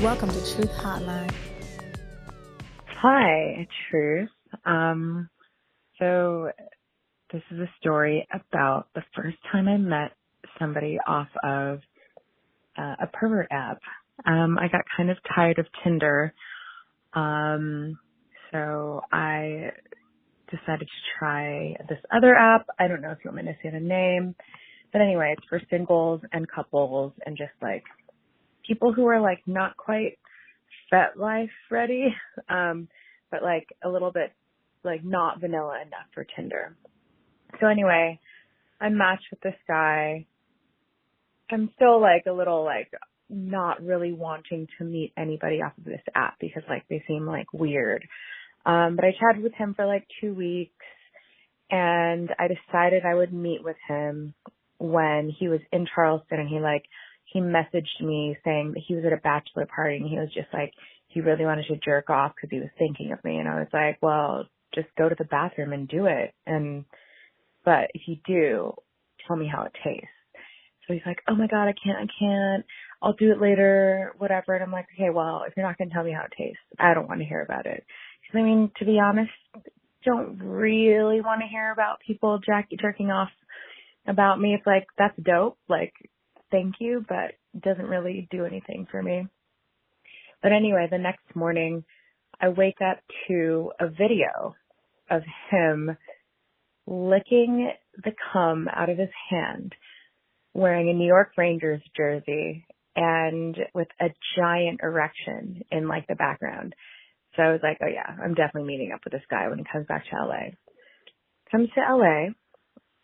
Welcome 0.00 0.28
to 0.28 0.54
Truth 0.54 0.70
Hotline. 0.80 1.34
Hi, 3.02 3.66
Truth. 3.90 4.30
Um, 4.64 5.28
so 5.98 6.52
this 7.32 7.42
is 7.50 7.58
a 7.58 7.68
story 7.80 8.24
about 8.32 8.86
the 8.94 9.02
first 9.16 9.38
time 9.50 9.66
I 9.66 9.76
met 9.76 10.12
somebody 10.60 10.98
off 11.04 11.26
of 11.42 11.80
uh, 12.78 12.94
a 13.02 13.06
pervert 13.12 13.48
app. 13.50 13.80
Um, 14.24 14.56
I 14.56 14.68
got 14.68 14.82
kind 14.96 15.10
of 15.10 15.16
tired 15.34 15.58
of 15.58 15.66
Tinder. 15.82 16.32
Um, 17.14 17.98
so 18.52 19.00
I 19.10 19.72
decided 20.48 20.86
to 20.86 21.18
try 21.18 21.74
this 21.88 21.98
other 22.16 22.36
app. 22.36 22.66
I 22.78 22.86
don't 22.86 23.02
know 23.02 23.10
if 23.10 23.18
you 23.24 23.32
want 23.32 23.44
me 23.44 23.52
to 23.52 23.58
say 23.64 23.70
the 23.72 23.80
name, 23.80 24.36
but 24.92 25.00
anyway, 25.00 25.34
it's 25.36 25.46
for 25.48 25.60
singles 25.68 26.20
and 26.32 26.46
couples 26.48 27.14
and 27.26 27.36
just 27.36 27.50
like 27.60 27.82
people 28.68 28.92
who 28.92 29.06
are 29.06 29.20
like 29.20 29.42
not 29.46 29.76
quite 29.76 30.18
FetLife 30.92 31.50
ready, 31.70 32.14
um, 32.48 32.88
but 33.30 33.42
like 33.42 33.68
a 33.82 33.88
little 33.88 34.12
bit 34.12 34.32
like 34.84 35.04
not 35.04 35.40
vanilla 35.40 35.80
enough 35.80 36.06
for 36.14 36.24
Tinder. 36.36 36.76
So 37.60 37.66
anyway, 37.66 38.20
I 38.80 38.88
matched 38.90 39.26
with 39.30 39.40
this 39.40 39.58
guy. 39.66 40.26
I'm 41.50 41.70
still 41.74 42.00
like 42.00 42.24
a 42.28 42.32
little 42.32 42.64
like 42.64 42.92
not 43.30 43.82
really 43.82 44.12
wanting 44.12 44.68
to 44.78 44.84
meet 44.84 45.12
anybody 45.16 45.62
off 45.62 45.76
of 45.78 45.84
this 45.84 46.00
app 46.14 46.36
because 46.40 46.62
like 46.68 46.84
they 46.88 47.02
seem 47.08 47.26
like 47.26 47.52
weird. 47.52 48.06
Um, 48.64 48.96
but 48.96 49.04
I 49.04 49.12
chatted 49.18 49.42
with 49.42 49.54
him 49.54 49.74
for 49.74 49.86
like 49.86 50.06
two 50.20 50.34
weeks 50.34 50.72
and 51.70 52.30
I 52.38 52.48
decided 52.48 53.04
I 53.04 53.14
would 53.14 53.32
meet 53.32 53.62
with 53.62 53.76
him 53.88 54.34
when 54.78 55.32
he 55.38 55.48
was 55.48 55.60
in 55.72 55.86
Charleston 55.92 56.40
and 56.40 56.48
he 56.48 56.60
like, 56.60 56.84
he 57.32 57.40
messaged 57.40 58.00
me 58.00 58.36
saying 58.44 58.72
that 58.74 58.82
he 58.86 58.94
was 58.94 59.04
at 59.04 59.12
a 59.12 59.18
bachelor 59.18 59.66
party 59.66 59.96
and 59.96 60.08
he 60.08 60.16
was 60.16 60.32
just 60.32 60.48
like, 60.52 60.72
he 61.08 61.20
really 61.20 61.44
wanted 61.44 61.66
to 61.68 61.76
jerk 61.76 62.10
off 62.10 62.32
because 62.34 62.50
he 62.50 62.60
was 62.60 62.70
thinking 62.78 63.12
of 63.12 63.22
me. 63.24 63.36
And 63.36 63.48
I 63.48 63.56
was 63.56 63.68
like, 63.72 63.98
well, 64.02 64.44
just 64.74 64.88
go 64.96 65.08
to 65.08 65.14
the 65.16 65.24
bathroom 65.24 65.72
and 65.72 65.88
do 65.88 66.06
it. 66.06 66.34
And, 66.46 66.84
but 67.64 67.90
if 67.94 68.02
you 68.06 68.16
do, 68.26 68.74
tell 69.26 69.36
me 69.36 69.50
how 69.52 69.64
it 69.64 69.72
tastes. 69.84 70.08
So 70.86 70.94
he's 70.94 71.02
like, 71.04 71.18
oh 71.28 71.34
my 71.34 71.46
God, 71.46 71.68
I 71.68 71.74
can't, 71.82 71.98
I 71.98 72.06
can't. 72.18 72.64
I'll 73.02 73.12
do 73.12 73.30
it 73.30 73.40
later, 73.40 74.14
whatever. 74.16 74.54
And 74.54 74.64
I'm 74.64 74.72
like, 74.72 74.86
okay, 74.94 75.10
well, 75.10 75.44
if 75.46 75.54
you're 75.56 75.66
not 75.66 75.76
going 75.76 75.88
to 75.88 75.94
tell 75.94 76.04
me 76.04 76.12
how 76.12 76.24
it 76.24 76.32
tastes, 76.36 76.62
I 76.78 76.94
don't 76.94 77.08
want 77.08 77.20
to 77.20 77.26
hear 77.26 77.42
about 77.42 77.66
it. 77.66 77.84
Cause 78.24 78.40
I 78.40 78.42
mean, 78.42 78.70
to 78.78 78.84
be 78.84 78.98
honest, 78.98 79.30
don't 80.04 80.38
really 80.38 81.20
want 81.20 81.42
to 81.42 81.46
hear 81.46 81.72
about 81.72 81.98
people 82.06 82.40
jack- 82.44 82.68
jerking 82.80 83.10
off 83.10 83.28
about 84.06 84.40
me. 84.40 84.54
It's 84.54 84.66
like, 84.66 84.86
that's 84.96 85.16
dope. 85.22 85.58
Like, 85.68 85.92
thank 86.50 86.76
you, 86.80 87.04
but 87.08 87.32
doesn't 87.60 87.86
really 87.86 88.28
do 88.30 88.44
anything 88.44 88.86
for 88.90 89.02
me. 89.02 89.26
But 90.42 90.52
anyway, 90.52 90.86
the 90.90 90.98
next 90.98 91.34
morning, 91.34 91.84
I 92.40 92.48
wake 92.50 92.80
up 92.80 92.98
to 93.28 93.72
a 93.80 93.88
video 93.88 94.54
of 95.10 95.22
him 95.50 95.96
licking 96.86 97.70
the 98.02 98.12
cum 98.32 98.68
out 98.72 98.88
of 98.88 98.98
his 98.98 99.10
hand, 99.30 99.74
wearing 100.54 100.88
a 100.88 100.94
New 100.94 101.06
York 101.06 101.32
Rangers 101.36 101.82
jersey 101.96 102.66
and 102.96 103.56
with 103.74 103.88
a 104.00 104.08
giant 104.36 104.80
erection 104.82 105.62
in 105.70 105.88
like 105.88 106.06
the 106.06 106.14
background. 106.14 106.74
So 107.36 107.42
I 107.42 107.52
was 107.52 107.60
like, 107.62 107.78
oh 107.82 107.86
yeah, 107.86 108.16
I'm 108.22 108.34
definitely 108.34 108.68
meeting 108.68 108.92
up 108.92 109.00
with 109.04 109.12
this 109.12 109.22
guy 109.30 109.48
when 109.48 109.58
he 109.58 109.64
comes 109.70 109.86
back 109.86 110.04
to 110.04 110.16
LA. 110.16 110.50
Comes 111.50 111.68
to 111.74 111.80
LA, 111.80 112.28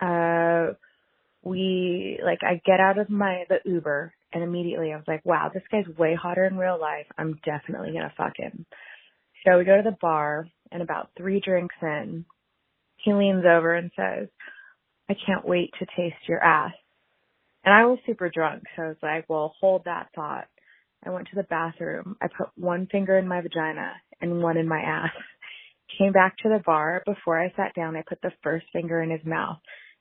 uh, 0.00 0.72
we 1.42 2.20
like 2.24 2.40
I 2.42 2.60
get 2.66 2.80
out 2.80 2.98
of 2.98 3.10
my 3.10 3.44
the 3.48 3.58
Uber 3.64 4.12
and 4.32 4.42
immediately 4.42 4.92
I 4.92 4.96
was 4.96 5.06
like, 5.08 5.24
wow, 5.24 5.50
this 5.52 5.62
guy's 5.70 5.88
way 5.96 6.14
hotter 6.14 6.44
in 6.44 6.56
real 6.56 6.80
life. 6.80 7.06
I'm 7.18 7.40
definitely 7.44 7.92
gonna 7.92 8.12
fuck 8.16 8.34
him. 8.36 8.66
So 9.44 9.58
we 9.58 9.64
go 9.64 9.76
to 9.76 9.82
the 9.82 9.96
bar 10.00 10.46
and 10.70 10.82
about 10.82 11.10
three 11.16 11.40
drinks 11.40 11.74
in, 11.82 12.24
he 12.98 13.12
leans 13.12 13.44
over 13.46 13.74
and 13.74 13.90
says, 13.96 14.28
I 15.08 15.14
can't 15.26 15.46
wait 15.46 15.72
to 15.78 15.86
taste 15.96 16.28
your 16.28 16.42
ass. 16.42 16.72
And 17.64 17.74
I 17.74 17.84
was 17.86 17.98
super 18.06 18.30
drunk, 18.30 18.62
so 18.76 18.82
I 18.82 18.88
was 18.88 18.96
like, 19.02 19.28
well, 19.28 19.54
hold 19.60 19.84
that 19.84 20.08
thought. 20.14 20.46
I 21.04 21.10
went 21.10 21.28
to 21.28 21.36
the 21.36 21.42
bathroom. 21.44 22.16
I 22.20 22.28
put 22.28 22.48
one 22.56 22.86
finger 22.90 23.18
in 23.18 23.26
my 23.26 23.40
vagina 23.40 23.92
and 24.20 24.42
one 24.42 24.56
in 24.56 24.68
my 24.68 24.80
ass. 24.80 25.10
Came 25.98 26.12
back 26.12 26.36
to 26.38 26.48
the 26.48 26.62
bar. 26.64 27.02
Before 27.04 27.40
I 27.40 27.52
sat 27.56 27.74
down, 27.74 27.96
I 27.96 28.04
put 28.08 28.20
the 28.22 28.32
first 28.42 28.66
finger 28.72 29.02
in 29.02 29.10
his 29.10 29.24
mouth. 29.24 29.58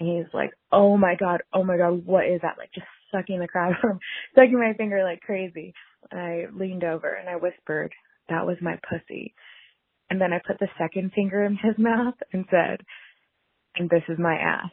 And 0.00 0.08
he's 0.08 0.32
like, 0.34 0.50
oh 0.72 0.96
my 0.96 1.14
god, 1.18 1.42
oh 1.52 1.62
my 1.62 1.76
god, 1.76 2.06
what 2.06 2.26
is 2.26 2.40
that? 2.42 2.56
Like 2.58 2.72
just 2.74 2.86
sucking 3.12 3.38
the 3.38 3.48
crap 3.48 3.78
from, 3.80 4.00
sucking 4.34 4.58
my 4.58 4.72
finger 4.76 5.04
like 5.04 5.20
crazy. 5.20 5.74
And 6.10 6.20
I 6.20 6.44
leaned 6.52 6.84
over 6.84 7.12
and 7.12 7.28
I 7.28 7.36
whispered, 7.36 7.92
that 8.28 8.46
was 8.46 8.56
my 8.60 8.78
pussy. 8.88 9.34
And 10.08 10.20
then 10.20 10.32
I 10.32 10.40
put 10.44 10.58
the 10.58 10.68
second 10.78 11.12
finger 11.14 11.44
in 11.44 11.52
his 11.52 11.74
mouth 11.78 12.14
and 12.32 12.46
said, 12.50 12.80
and 13.76 13.88
this 13.90 14.02
is 14.08 14.18
my 14.18 14.34
ass. 14.34 14.70